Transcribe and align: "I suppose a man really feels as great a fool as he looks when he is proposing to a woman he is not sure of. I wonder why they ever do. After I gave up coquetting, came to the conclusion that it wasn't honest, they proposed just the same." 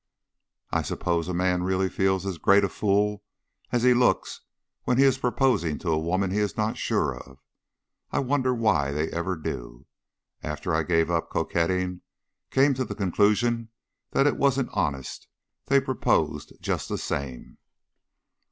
"I 0.71 0.81
suppose 0.81 1.27
a 1.27 1.33
man 1.35 1.61
really 1.61 1.87
feels 1.87 2.25
as 2.25 2.39
great 2.39 2.63
a 2.63 2.69
fool 2.69 3.21
as 3.71 3.83
he 3.83 3.93
looks 3.93 4.41
when 4.83 4.97
he 4.97 5.03
is 5.03 5.19
proposing 5.19 5.77
to 5.77 5.91
a 5.91 5.99
woman 5.99 6.31
he 6.31 6.39
is 6.39 6.57
not 6.57 6.75
sure 6.75 7.15
of. 7.15 7.37
I 8.09 8.17
wonder 8.17 8.51
why 8.51 8.91
they 8.93 9.11
ever 9.11 9.35
do. 9.35 9.85
After 10.41 10.73
I 10.73 10.81
gave 10.81 11.11
up 11.11 11.29
coquetting, 11.29 12.01
came 12.49 12.73
to 12.73 12.83
the 12.83 12.95
conclusion 12.95 13.69
that 14.09 14.25
it 14.25 14.37
wasn't 14.37 14.69
honest, 14.73 15.27
they 15.67 15.79
proposed 15.79 16.53
just 16.59 16.89
the 16.89 16.97
same." 16.97 17.59